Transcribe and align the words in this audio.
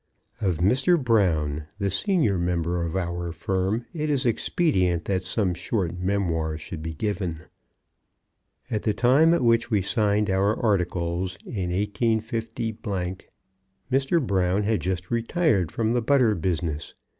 Of 0.41 0.57
Mr. 0.57 0.97
Brown, 0.99 1.65
the 1.77 1.91
senior 1.91 2.39
member 2.39 2.81
of 2.81 2.95
our 2.95 3.31
firm, 3.31 3.85
it 3.93 4.09
is 4.09 4.25
expedient 4.25 5.05
that 5.05 5.21
some 5.21 5.53
short 5.53 5.99
memoir 5.99 6.57
should 6.57 6.81
be 6.81 6.95
given. 6.95 7.41
At 8.71 8.81
the 8.81 8.95
time 8.95 9.31
at 9.31 9.43
which 9.43 9.69
we 9.69 9.83
signed 9.83 10.27
our 10.31 10.59
articles 10.59 11.37
in 11.45 11.69
185, 11.69 12.81
Mr. 13.91 14.25
Brown 14.25 14.63
had 14.63 14.81
just 14.81 15.11
retired 15.11 15.71
from 15.71 15.93
the 15.93 16.01
butter 16.01 16.33
business. 16.33 16.95